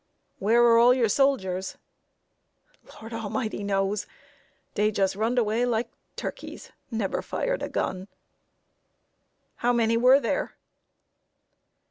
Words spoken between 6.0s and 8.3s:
turkeys nebber fired a gun."